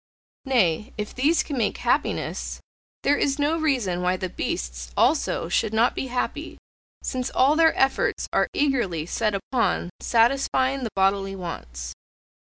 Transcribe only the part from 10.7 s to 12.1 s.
the bodily wants.